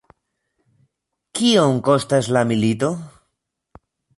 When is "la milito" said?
2.39-2.91